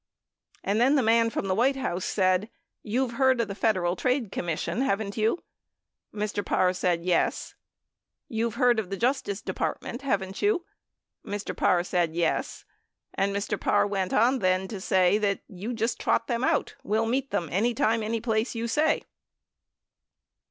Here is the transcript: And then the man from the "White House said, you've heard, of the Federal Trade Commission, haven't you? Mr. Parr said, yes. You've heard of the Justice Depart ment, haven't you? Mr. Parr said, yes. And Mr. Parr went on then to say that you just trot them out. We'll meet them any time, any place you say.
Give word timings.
And 0.63 0.81
then 0.81 0.95
the 0.95 1.03
man 1.03 1.29
from 1.29 1.47
the 1.47 1.53
"White 1.53 1.75
House 1.75 2.05
said, 2.05 2.49
you've 2.81 3.11
heard, 3.11 3.39
of 3.39 3.47
the 3.47 3.53
Federal 3.53 3.95
Trade 3.95 4.31
Commission, 4.31 4.81
haven't 4.81 5.15
you? 5.15 5.43
Mr. 6.11 6.43
Parr 6.43 6.73
said, 6.73 7.05
yes. 7.05 7.53
You've 8.27 8.55
heard 8.55 8.79
of 8.79 8.89
the 8.89 8.97
Justice 8.97 9.43
Depart 9.43 9.83
ment, 9.83 10.01
haven't 10.01 10.41
you? 10.41 10.65
Mr. 11.23 11.55
Parr 11.55 11.83
said, 11.83 12.15
yes. 12.15 12.65
And 13.13 13.31
Mr. 13.31 13.59
Parr 13.61 13.85
went 13.85 14.11
on 14.11 14.39
then 14.39 14.67
to 14.69 14.81
say 14.81 15.19
that 15.19 15.41
you 15.47 15.71
just 15.71 15.99
trot 15.99 16.25
them 16.25 16.43
out. 16.43 16.73
We'll 16.81 17.05
meet 17.05 17.29
them 17.29 17.47
any 17.51 17.75
time, 17.75 18.01
any 18.01 18.21
place 18.21 18.55
you 18.55 18.67
say. 18.67 19.03